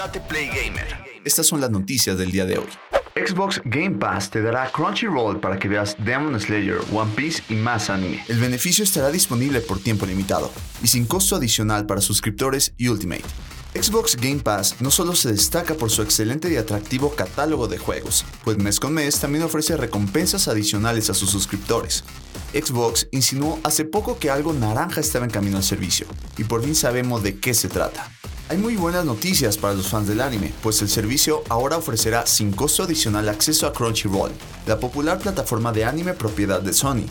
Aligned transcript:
Date 0.00 0.18
Play 0.18 0.46
Gamer. 0.46 0.86
Estas 1.26 1.46
son 1.46 1.60
las 1.60 1.70
noticias 1.70 2.16
del 2.16 2.32
día 2.32 2.46
de 2.46 2.56
hoy. 2.56 2.66
Xbox 3.14 3.60
Game 3.66 3.98
Pass 3.98 4.30
te 4.30 4.40
dará 4.40 4.72
Crunchyroll 4.72 5.38
para 5.40 5.58
que 5.58 5.68
veas 5.68 5.94
Demon 6.02 6.40
Slayer, 6.40 6.78
One 6.90 7.12
Piece 7.14 7.42
y 7.50 7.54
más 7.54 7.90
anime. 7.90 8.24
El 8.28 8.40
beneficio 8.40 8.82
estará 8.82 9.10
disponible 9.10 9.60
por 9.60 9.78
tiempo 9.78 10.06
limitado 10.06 10.50
y 10.82 10.86
sin 10.86 11.04
costo 11.04 11.36
adicional 11.36 11.84
para 11.84 12.00
suscriptores 12.00 12.72
y 12.78 12.88
Ultimate. 12.88 13.24
Xbox 13.74 14.16
Game 14.16 14.38
Pass 14.38 14.76
no 14.80 14.90
solo 14.90 15.14
se 15.14 15.32
destaca 15.32 15.74
por 15.74 15.90
su 15.90 16.00
excelente 16.00 16.50
y 16.50 16.56
atractivo 16.56 17.14
catálogo 17.14 17.68
de 17.68 17.76
juegos, 17.76 18.24
pues 18.42 18.56
mes 18.56 18.80
con 18.80 18.94
mes 18.94 19.20
también 19.20 19.44
ofrece 19.44 19.76
recompensas 19.76 20.48
adicionales 20.48 21.10
a 21.10 21.14
sus 21.14 21.28
suscriptores. 21.28 22.04
Xbox 22.54 23.06
insinuó 23.12 23.60
hace 23.64 23.84
poco 23.84 24.18
que 24.18 24.30
algo 24.30 24.54
naranja 24.54 25.02
estaba 25.02 25.26
en 25.26 25.30
camino 25.30 25.58
al 25.58 25.62
servicio, 25.62 26.06
y 26.38 26.44
por 26.44 26.64
fin 26.64 26.74
sabemos 26.74 27.22
de 27.22 27.38
qué 27.38 27.52
se 27.52 27.68
trata. 27.68 28.10
Hay 28.50 28.58
muy 28.58 28.74
buenas 28.74 29.04
noticias 29.04 29.56
para 29.56 29.74
los 29.74 29.86
fans 29.86 30.08
del 30.08 30.20
anime, 30.20 30.52
pues 30.60 30.82
el 30.82 30.88
servicio 30.88 31.44
ahora 31.48 31.76
ofrecerá 31.76 32.26
sin 32.26 32.50
costo 32.50 32.82
adicional 32.82 33.28
acceso 33.28 33.64
a 33.64 33.72
Crunchyroll, 33.72 34.32
la 34.66 34.80
popular 34.80 35.20
plataforma 35.20 35.70
de 35.70 35.84
anime 35.84 36.14
propiedad 36.14 36.60
de 36.60 36.72
Sony. 36.72 37.04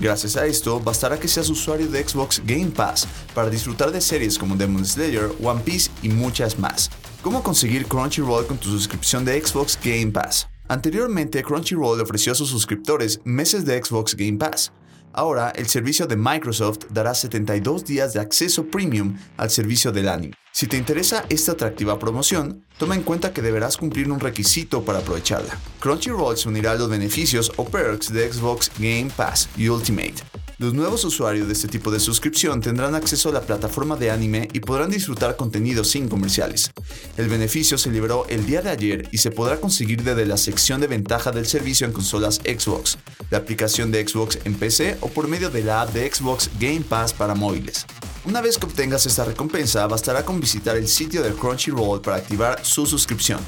Gracias 0.00 0.38
a 0.38 0.46
esto, 0.46 0.80
bastará 0.80 1.20
que 1.20 1.28
seas 1.28 1.50
usuario 1.50 1.86
de 1.88 2.02
Xbox 2.02 2.40
Game 2.46 2.70
Pass 2.70 3.06
para 3.34 3.50
disfrutar 3.50 3.92
de 3.92 4.00
series 4.00 4.38
como 4.38 4.56
Demon 4.56 4.86
Slayer, 4.86 5.32
One 5.42 5.60
Piece 5.60 5.90
y 6.00 6.08
muchas 6.08 6.58
más. 6.58 6.90
¿Cómo 7.20 7.42
conseguir 7.42 7.84
Crunchyroll 7.84 8.46
con 8.46 8.56
tu 8.56 8.70
suscripción 8.70 9.22
de 9.26 9.38
Xbox 9.38 9.78
Game 9.84 10.12
Pass? 10.12 10.48
Anteriormente, 10.66 11.42
Crunchyroll 11.42 12.00
ofreció 12.00 12.32
a 12.32 12.36
sus 12.36 12.48
suscriptores 12.48 13.20
meses 13.22 13.66
de 13.66 13.84
Xbox 13.84 14.16
Game 14.16 14.38
Pass, 14.38 14.72
Ahora, 15.16 15.50
el 15.56 15.66
servicio 15.66 16.06
de 16.06 16.14
Microsoft 16.14 16.80
dará 16.90 17.14
72 17.14 17.86
días 17.86 18.12
de 18.12 18.20
acceso 18.20 18.66
premium 18.66 19.16
al 19.38 19.48
servicio 19.48 19.90
del 19.90 20.10
anime. 20.10 20.34
Si 20.52 20.66
te 20.66 20.76
interesa 20.76 21.24
esta 21.30 21.52
atractiva 21.52 21.98
promoción, 21.98 22.66
toma 22.76 22.96
en 22.96 23.02
cuenta 23.02 23.32
que 23.32 23.40
deberás 23.40 23.78
cumplir 23.78 24.12
un 24.12 24.20
requisito 24.20 24.84
para 24.84 24.98
aprovecharla. 24.98 25.58
Crunchyroll 25.80 26.36
se 26.36 26.50
unirá 26.50 26.72
a 26.72 26.74
los 26.74 26.90
beneficios 26.90 27.50
o 27.56 27.64
perks 27.64 28.12
de 28.12 28.30
Xbox 28.30 28.70
Game 28.78 29.08
Pass 29.16 29.48
y 29.56 29.68
Ultimate. 29.68 30.45
Los 30.58 30.72
nuevos 30.72 31.04
usuarios 31.04 31.48
de 31.48 31.52
este 31.52 31.68
tipo 31.68 31.90
de 31.90 32.00
suscripción 32.00 32.62
tendrán 32.62 32.94
acceso 32.94 33.28
a 33.28 33.32
la 33.32 33.42
plataforma 33.42 33.94
de 33.94 34.10
anime 34.10 34.48
y 34.54 34.60
podrán 34.60 34.88
disfrutar 34.88 35.36
contenido 35.36 35.84
sin 35.84 36.08
comerciales. 36.08 36.72
El 37.18 37.28
beneficio 37.28 37.76
se 37.76 37.90
liberó 37.90 38.24
el 38.30 38.46
día 38.46 38.62
de 38.62 38.70
ayer 38.70 39.06
y 39.12 39.18
se 39.18 39.30
podrá 39.30 39.60
conseguir 39.60 40.02
desde 40.02 40.24
la 40.24 40.38
sección 40.38 40.80
de 40.80 40.86
ventaja 40.86 41.30
del 41.30 41.44
servicio 41.44 41.86
en 41.86 41.92
consolas 41.92 42.36
Xbox, 42.36 42.96
la 43.28 43.36
aplicación 43.36 43.92
de 43.92 44.08
Xbox 44.08 44.38
en 44.46 44.54
PC 44.54 44.96
o 45.02 45.08
por 45.08 45.28
medio 45.28 45.50
de 45.50 45.62
la 45.62 45.82
app 45.82 45.92
de 45.92 46.10
Xbox 46.10 46.48
Game 46.58 46.80
Pass 46.88 47.12
para 47.12 47.34
móviles. 47.34 47.84
Una 48.24 48.40
vez 48.40 48.56
que 48.56 48.64
obtengas 48.64 49.04
esta 49.04 49.26
recompensa, 49.26 49.86
bastará 49.86 50.24
con 50.24 50.40
visitar 50.40 50.78
el 50.78 50.88
sitio 50.88 51.22
de 51.22 51.34
Crunchyroll 51.34 52.00
para 52.00 52.16
activar 52.16 52.64
su 52.64 52.86
suscripción 52.86 53.40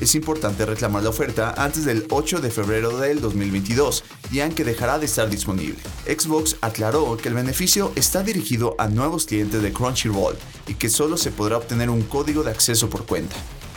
es 0.00 0.14
importante 0.14 0.66
reclamar 0.66 1.02
la 1.02 1.10
oferta 1.10 1.54
antes 1.56 1.84
del 1.84 2.06
8 2.10 2.40
de 2.40 2.50
febrero 2.50 2.98
del 2.98 3.20
2022, 3.20 4.04
día 4.30 4.46
en 4.46 4.52
que 4.52 4.64
dejará 4.64 4.98
de 4.98 5.06
estar 5.06 5.28
disponible. 5.28 5.78
Xbox 6.06 6.56
aclaró 6.60 7.16
que 7.16 7.28
el 7.28 7.34
beneficio 7.34 7.92
está 7.96 8.22
dirigido 8.22 8.74
a 8.78 8.88
nuevos 8.88 9.26
clientes 9.26 9.62
de 9.62 9.72
Crunchyroll 9.72 10.36
y 10.66 10.74
que 10.74 10.88
solo 10.88 11.16
se 11.16 11.30
podrá 11.30 11.58
obtener 11.58 11.90
un 11.90 12.02
código 12.02 12.42
de 12.42 12.50
acceso 12.50 12.88
por 12.88 13.06
cuenta. 13.06 13.36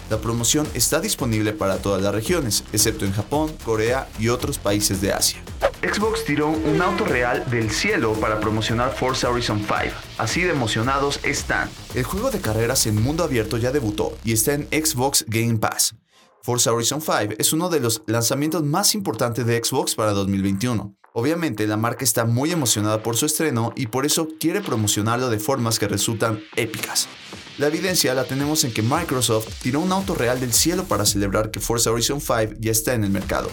La 0.10 0.20
promoción 0.20 0.68
está 0.74 1.00
disponible 1.00 1.54
para 1.54 1.78
todas 1.78 2.02
las 2.02 2.14
regiones, 2.14 2.64
excepto 2.72 3.06
en 3.06 3.14
Japón, 3.14 3.52
Corea 3.66 4.08
y 4.20 4.30
otros 4.30 4.58
países 4.60 5.02
de 5.02 5.14
Asia. 5.14 5.42
Xbox 5.82 6.24
tiró 6.24 6.50
un 6.50 6.82
auto 6.82 7.04
real 7.04 7.44
del 7.50 7.72
cielo 7.72 8.14
para 8.14 8.40
promocionar 8.40 8.96
Forza 8.96 9.30
Horizon 9.30 9.60
5. 9.60 9.74
Así 10.18 10.42
de 10.42 10.52
emocionados 10.52 11.20
están. 11.24 11.70
El 11.94 12.04
juego 12.04 12.32
de 12.32 12.40
carreras 12.40 12.86
en 12.86 13.02
mundo 13.02 13.24
abierto 13.24 13.58
ya 13.58 13.72
debutó 13.72 14.18
y 14.24 14.34
está 14.34 14.54
en 14.54 14.68
Xbox 14.72 15.26
Game 15.28 15.58
Pass. 15.58 15.96
Forza 16.46 16.74
Horizon 16.74 17.00
5 17.00 17.36
es 17.40 17.54
uno 17.54 17.70
de 17.70 17.80
los 17.80 18.04
lanzamientos 18.06 18.64
más 18.64 18.96
importantes 18.96 19.46
de 19.46 19.64
Xbox 19.64 19.96
para 19.96 20.12
2021. 20.12 20.94
Obviamente 21.14 21.66
la 21.68 21.78
marca 21.78 22.04
está 22.04 22.26
muy 22.26 22.52
emocionada 22.52 23.02
por 23.02 23.16
su 23.16 23.26
estreno 23.26 23.72
y 23.78 23.88
por 23.88 24.06
eso 24.06 24.28
quiere 24.42 24.60
promocionarlo 24.60 25.30
de 25.30 25.40
formas 25.40 25.80
que 25.80 25.88
resultan 25.88 26.42
épicas. 26.58 27.08
La 27.58 27.68
evidencia 27.68 28.14
la 28.14 28.26
tenemos 28.26 28.66
en 28.66 28.74
que 28.74 28.82
Microsoft 28.82 29.48
tiró 29.62 29.80
un 29.80 29.94
auto 29.94 30.16
real 30.16 30.42
del 30.42 30.52
cielo 30.52 30.84
para 30.84 31.06
celebrar 31.06 31.50
que 31.50 31.62
Forza 31.62 31.92
Horizon 31.92 32.20
5 32.20 32.56
ya 32.60 32.72
está 32.72 32.94
en 32.94 33.06
el 33.06 33.12
mercado. 33.12 33.50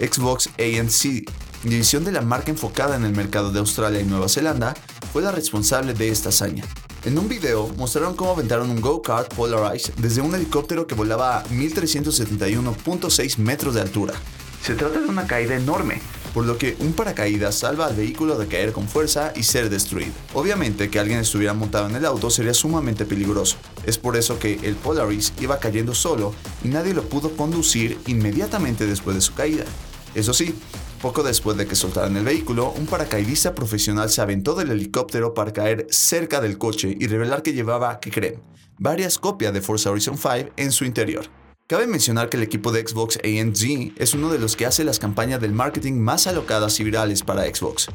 Xbox 0.00 0.48
ANC, 0.58 1.30
división 1.62 2.04
de 2.04 2.10
la 2.10 2.20
marca 2.20 2.50
enfocada 2.50 2.96
en 2.96 3.04
el 3.04 3.12
mercado 3.12 3.52
de 3.52 3.60
Australia 3.60 4.00
y 4.00 4.06
Nueva 4.06 4.28
Zelanda, 4.28 4.74
fue 5.12 5.22
la 5.22 5.30
responsable 5.30 5.94
de 5.94 6.08
esta 6.08 6.30
hazaña. 6.30 6.64
En 7.04 7.18
un 7.18 7.28
video 7.28 7.68
mostraron 7.76 8.16
cómo 8.16 8.30
aventaron 8.30 8.70
un 8.70 8.80
go-kart 8.80 9.34
Polarized 9.34 9.92
desde 9.98 10.22
un 10.22 10.34
helicóptero 10.34 10.86
que 10.86 10.94
volaba 10.94 11.40
a 11.40 11.44
1371.6 11.48 13.36
metros 13.36 13.74
de 13.74 13.82
altura. 13.82 14.14
Se 14.62 14.74
trata 14.74 15.00
de 15.00 15.06
una 15.06 15.26
caída 15.26 15.54
enorme, 15.54 16.00
por 16.32 16.46
lo 16.46 16.56
que 16.56 16.76
un 16.78 16.94
paracaídas 16.94 17.56
salva 17.56 17.84
al 17.84 17.94
vehículo 17.94 18.38
de 18.38 18.46
caer 18.46 18.72
con 18.72 18.88
fuerza 18.88 19.34
y 19.36 19.42
ser 19.42 19.68
destruido. 19.68 20.14
Obviamente 20.32 20.88
que 20.88 20.98
alguien 20.98 21.18
estuviera 21.18 21.52
montado 21.52 21.90
en 21.90 21.96
el 21.96 22.06
auto 22.06 22.30
sería 22.30 22.54
sumamente 22.54 23.04
peligroso. 23.04 23.58
Es 23.84 23.98
por 23.98 24.16
eso 24.16 24.38
que 24.38 24.58
el 24.62 24.74
Polaris 24.74 25.34
iba 25.42 25.58
cayendo 25.58 25.94
solo 25.94 26.32
y 26.64 26.68
nadie 26.68 26.94
lo 26.94 27.02
pudo 27.02 27.36
conducir 27.36 27.98
inmediatamente 28.06 28.86
después 28.86 29.14
de 29.14 29.20
su 29.20 29.34
caída. 29.34 29.66
Eso 30.14 30.32
sí, 30.32 30.54
poco 31.02 31.22
después 31.22 31.56
de 31.56 31.66
que 31.66 31.74
soltaran 31.74 32.16
el 32.16 32.24
vehículo, 32.24 32.72
un 32.78 32.86
paracaidista 32.86 33.54
profesional 33.54 34.08
se 34.10 34.20
aventó 34.20 34.54
del 34.54 34.70
helicóptero 34.70 35.34
para 35.34 35.52
caer 35.52 35.86
cerca 35.90 36.40
del 36.40 36.56
coche 36.56 36.96
y 36.98 37.08
revelar 37.08 37.42
que 37.42 37.52
llevaba, 37.52 37.98
¿qué 37.98 38.10
creen? 38.10 38.40
Varias 38.78 39.18
copias 39.18 39.52
de 39.52 39.60
Forza 39.60 39.90
Horizon 39.90 40.16
5 40.16 40.52
en 40.56 40.72
su 40.72 40.84
interior. 40.84 41.26
Cabe 41.66 41.86
mencionar 41.86 42.28
que 42.28 42.36
el 42.36 42.42
equipo 42.42 42.70
de 42.70 42.86
Xbox 42.86 43.18
ANG 43.24 43.94
es 43.96 44.14
uno 44.14 44.30
de 44.30 44.38
los 44.38 44.54
que 44.54 44.66
hace 44.66 44.84
las 44.84 44.98
campañas 44.98 45.40
del 45.40 45.52
marketing 45.52 45.94
más 45.94 46.26
alocadas 46.26 46.78
y 46.78 46.84
virales 46.84 47.22
para 47.22 47.44
Xbox. 47.44 47.88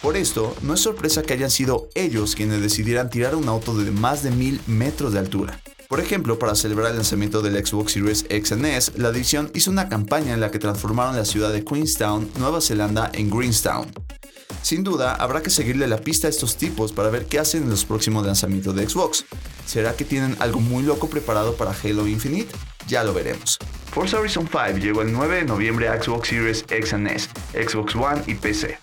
Por 0.00 0.16
esto, 0.16 0.54
no 0.62 0.74
es 0.74 0.80
sorpresa 0.80 1.22
que 1.22 1.34
hayan 1.34 1.50
sido 1.50 1.88
ellos 1.94 2.36
quienes 2.36 2.62
decidieran 2.62 3.10
tirar 3.10 3.34
un 3.34 3.48
auto 3.48 3.76
de 3.76 3.90
más 3.90 4.22
de 4.22 4.30
mil 4.30 4.60
metros 4.66 5.12
de 5.12 5.18
altura. 5.18 5.60
Por 5.88 6.00
ejemplo, 6.00 6.38
para 6.38 6.56
celebrar 6.56 6.90
el 6.90 6.96
lanzamiento 6.96 7.42
del 7.42 7.64
Xbox 7.64 7.92
Series 7.92 8.26
X 8.28 8.52
and 8.52 8.66
S, 8.66 8.92
la 8.96 9.12
división 9.12 9.50
hizo 9.54 9.70
una 9.70 9.88
campaña 9.88 10.34
en 10.34 10.40
la 10.40 10.50
que 10.50 10.58
transformaron 10.58 11.16
la 11.16 11.24
ciudad 11.24 11.52
de 11.52 11.64
Queenstown, 11.64 12.28
Nueva 12.38 12.60
Zelanda, 12.60 13.10
en 13.14 13.30
Greenstown. 13.30 13.92
Sin 14.62 14.82
duda, 14.82 15.14
habrá 15.14 15.42
que 15.42 15.50
seguirle 15.50 15.86
la 15.86 15.98
pista 15.98 16.26
a 16.26 16.30
estos 16.30 16.56
tipos 16.56 16.92
para 16.92 17.08
ver 17.08 17.26
qué 17.26 17.38
hacen 17.38 17.62
en 17.62 17.70
los 17.70 17.84
próximos 17.84 18.26
lanzamientos 18.26 18.74
de 18.74 18.88
Xbox. 18.88 19.24
¿Será 19.64 19.94
que 19.94 20.04
tienen 20.04 20.36
algo 20.40 20.58
muy 20.58 20.82
loco 20.82 21.08
preparado 21.08 21.54
para 21.54 21.70
Halo 21.70 22.08
Infinite? 22.08 22.52
Ya 22.88 23.04
lo 23.04 23.14
veremos. 23.14 23.58
Forza 23.92 24.18
Horizon 24.18 24.48
5 24.50 24.78
llegó 24.78 25.02
el 25.02 25.12
9 25.12 25.36
de 25.36 25.44
noviembre 25.44 25.88
a 25.88 26.02
Xbox 26.02 26.28
Series 26.28 26.64
X 26.68 26.94
and 26.94 27.06
S, 27.06 27.28
Xbox 27.52 27.94
One 27.94 28.22
y 28.26 28.34
PC. 28.34 28.76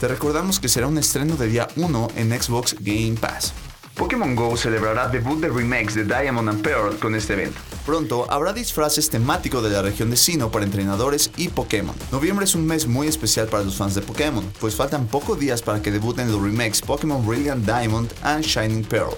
Te 0.00 0.08
recordamos 0.08 0.58
que 0.58 0.68
será 0.68 0.88
un 0.88 0.98
estreno 0.98 1.36
de 1.36 1.46
día 1.46 1.68
1 1.76 2.08
en 2.16 2.42
Xbox 2.42 2.74
Game 2.80 3.14
Pass. 3.20 3.54
Pokémon 3.98 4.36
Go 4.36 4.56
celebrará 4.56 5.08
debut 5.08 5.40
de 5.40 5.48
remakes 5.48 5.96
de 5.96 6.04
Diamond 6.04 6.48
and 6.48 6.62
Pearl 6.62 6.96
con 6.98 7.16
este 7.16 7.32
evento. 7.32 7.58
Pronto 7.84 8.30
habrá 8.30 8.52
disfraces 8.52 9.10
temáticos 9.10 9.64
de 9.64 9.70
la 9.70 9.82
región 9.82 10.08
de 10.08 10.16
Sino 10.16 10.52
para 10.52 10.64
entrenadores 10.64 11.32
y 11.36 11.48
Pokémon. 11.48 11.96
Noviembre 12.12 12.44
es 12.44 12.54
un 12.54 12.64
mes 12.64 12.86
muy 12.86 13.08
especial 13.08 13.48
para 13.48 13.64
los 13.64 13.76
fans 13.76 13.96
de 13.96 14.02
Pokémon, 14.02 14.44
pues 14.60 14.76
faltan 14.76 15.08
pocos 15.08 15.40
días 15.40 15.62
para 15.62 15.82
que 15.82 15.90
debuten 15.90 16.30
los 16.30 16.40
remakes 16.40 16.80
Pokémon 16.80 17.26
Brilliant 17.26 17.66
Diamond 17.66 18.12
and 18.22 18.44
Shining 18.44 18.84
Pearl. 18.84 19.16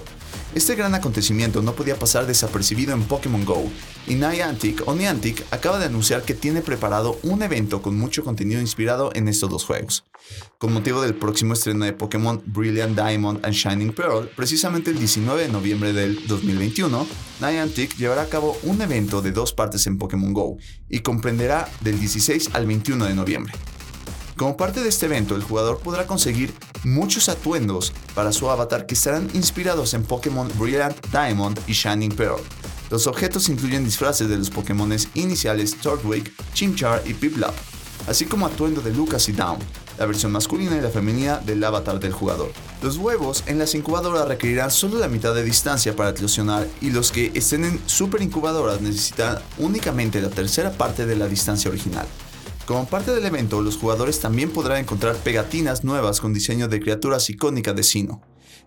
Este 0.53 0.75
gran 0.75 0.93
acontecimiento 0.93 1.61
no 1.61 1.75
podía 1.75 1.97
pasar 1.97 2.27
desapercibido 2.27 2.93
en 2.93 3.03
Pokémon 3.03 3.45
Go, 3.45 3.71
y 4.05 4.15
Niantic 4.15 4.85
o 4.85 4.93
Niantic 4.93 5.45
acaba 5.49 5.79
de 5.79 5.85
anunciar 5.85 6.23
que 6.23 6.33
tiene 6.33 6.61
preparado 6.61 7.17
un 7.23 7.41
evento 7.41 7.81
con 7.81 7.97
mucho 7.97 8.25
contenido 8.25 8.59
inspirado 8.59 9.11
en 9.13 9.29
estos 9.29 9.49
dos 9.49 9.63
juegos. 9.63 10.03
Con 10.57 10.73
motivo 10.73 11.01
del 11.01 11.15
próximo 11.15 11.53
estreno 11.53 11.85
de 11.85 11.93
Pokémon 11.93 12.43
Brilliant 12.45 12.99
Diamond 12.99 13.45
and 13.45 13.53
Shining 13.53 13.93
Pearl, 13.93 14.29
precisamente 14.35 14.91
el 14.91 14.99
19 14.99 15.43
de 15.43 15.47
noviembre 15.47 15.93
del 15.93 16.27
2021, 16.27 17.07
Niantic 17.39 17.95
llevará 17.95 18.23
a 18.23 18.29
cabo 18.29 18.57
un 18.63 18.81
evento 18.81 19.21
de 19.21 19.31
dos 19.31 19.53
partes 19.53 19.87
en 19.87 19.97
Pokémon 19.97 20.33
Go 20.33 20.57
y 20.89 20.99
comprenderá 20.99 21.69
del 21.79 21.97
16 21.97 22.49
al 22.51 22.67
21 22.67 23.05
de 23.05 23.15
noviembre. 23.15 23.53
Como 24.35 24.57
parte 24.57 24.81
de 24.81 24.89
este 24.89 25.05
evento, 25.05 25.35
el 25.37 25.43
jugador 25.43 25.79
podrá 25.79 26.07
conseguir 26.07 26.53
muchos 26.83 27.29
atuendos 27.29 27.93
para 28.15 28.31
su 28.31 28.49
avatar 28.49 28.85
que 28.85 28.93
estarán 28.93 29.29
inspirados 29.33 29.93
en 29.93 30.03
Pokémon 30.03 30.49
Brilliant 30.57 30.95
Diamond 31.11 31.59
y 31.67 31.73
Shining 31.73 32.11
Pearl. 32.11 32.41
Los 32.89 33.07
objetos 33.07 33.47
incluyen 33.49 33.85
disfraces 33.85 34.27
de 34.27 34.37
los 34.37 34.49
Pokémon 34.49 34.91
iniciales 35.13 35.77
Turtwig, 35.77 36.33
Chimchar 36.53 37.01
y 37.05 37.13
Piplup, 37.13 37.53
así 38.07 38.25
como 38.25 38.45
atuendo 38.45 38.81
de 38.81 38.91
Lucas 38.91 39.29
y 39.29 39.31
Down, 39.31 39.59
la 39.97 40.05
versión 40.05 40.31
masculina 40.31 40.75
y 40.75 40.81
la 40.81 40.89
femenina 40.89 41.37
del 41.37 41.63
avatar 41.63 41.99
del 41.99 42.11
jugador. 42.11 42.51
Los 42.81 42.97
huevos 42.97 43.43
en 43.45 43.59
las 43.59 43.75
incubadoras 43.75 44.27
requerirán 44.27 44.71
solo 44.71 44.99
la 44.99 45.07
mitad 45.07 45.33
de 45.33 45.43
distancia 45.43 45.95
para 45.95 46.09
eclosionar 46.09 46.67
y 46.81 46.89
los 46.89 47.11
que 47.11 47.31
estén 47.33 47.63
en 47.63 47.81
super 47.85 48.21
incubadoras 48.21 48.81
necesitan 48.81 49.39
únicamente 49.57 50.21
la 50.21 50.29
tercera 50.29 50.71
parte 50.71 51.05
de 51.05 51.15
la 51.15 51.27
distancia 51.27 51.69
original. 51.69 52.07
Como 52.71 52.87
parte 52.87 53.13
del 53.13 53.25
evento, 53.25 53.61
los 53.61 53.75
jugadores 53.75 54.21
también 54.21 54.49
podrán 54.49 54.77
encontrar 54.77 55.17
pegatinas 55.17 55.83
nuevas 55.83 56.21
con 56.21 56.33
diseño 56.33 56.69
de 56.69 56.79
criaturas 56.79 57.29
icónicas 57.29 57.75
de 57.75 57.83
Sino. 57.83 58.21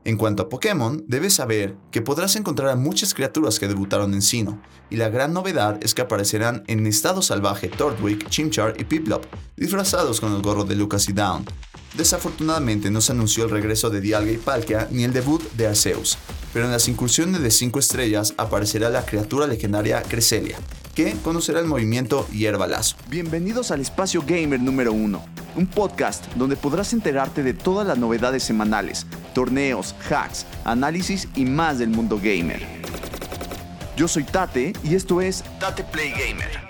En 0.04 0.18
cuanto 0.18 0.42
a 0.42 0.48
Pokémon, 0.50 1.02
debes 1.08 1.32
saber 1.32 1.74
que 1.90 2.02
podrás 2.02 2.36
encontrar 2.36 2.68
a 2.68 2.76
muchas 2.76 3.14
criaturas 3.14 3.58
que 3.58 3.66
debutaron 3.66 4.12
en 4.12 4.20
Sinnoh, 4.20 4.60
y 4.90 4.96
la 4.96 5.08
gran 5.08 5.32
novedad 5.32 5.78
es 5.82 5.94
que 5.94 6.02
aparecerán 6.02 6.64
en 6.66 6.86
estado 6.86 7.22
salvaje 7.22 7.68
Tortwig, 7.68 8.28
Chimchar 8.28 8.78
y 8.78 8.84
Piplup, 8.84 9.24
disfrazados 9.56 10.20
con 10.20 10.34
el 10.34 10.42
gorro 10.42 10.64
de 10.64 10.76
Lucas 10.76 11.08
y 11.08 11.14
Down. 11.14 11.46
Desafortunadamente 11.96 12.90
no 12.90 13.00
se 13.00 13.12
anunció 13.12 13.44
el 13.44 13.52
regreso 13.52 13.88
de 13.88 14.02
Dialga 14.02 14.32
y 14.32 14.36
Palkia 14.36 14.86
ni 14.90 15.04
el 15.04 15.14
debut 15.14 15.42
de 15.52 15.68
Arceus, 15.68 16.18
pero 16.52 16.66
en 16.66 16.72
las 16.72 16.88
incursiones 16.88 17.40
de 17.40 17.50
5 17.50 17.78
estrellas 17.78 18.34
aparecerá 18.36 18.90
la 18.90 19.06
criatura 19.06 19.46
legendaria 19.46 20.02
Cresselia, 20.02 20.58
que 20.94 21.12
conocerá 21.22 21.60
el 21.60 21.66
movimiento 21.66 22.26
Hierba 22.28 22.66
Lazo. 22.68 22.96
Bienvenidos 23.08 23.70
al 23.70 23.80
Espacio 23.80 24.22
Gamer 24.26 24.60
número 24.60 24.92
1, 24.92 25.24
un 25.56 25.66
podcast 25.66 26.24
donde 26.34 26.56
podrás 26.56 26.92
enterarte 26.92 27.42
de 27.42 27.52
todas 27.52 27.86
las 27.86 27.98
novedades 27.98 28.44
semanales, 28.44 29.06
torneos, 29.34 29.94
hacks, 30.08 30.46
análisis 30.64 31.28
y 31.34 31.44
más 31.46 31.78
del 31.80 31.90
mundo 31.90 32.20
gamer. 32.22 32.62
Yo 33.96 34.06
soy 34.06 34.24
Tate 34.24 34.72
y 34.84 34.94
esto 34.94 35.20
es 35.20 35.42
Tate 35.58 35.84
Play 35.84 36.10
Gamer. 36.10 36.62